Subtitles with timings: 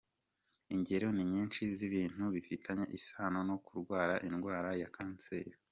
[0.75, 5.51] Ingero ni nyinshi z’ibintu bifitanye isano no kurwara indwara ya kanseri.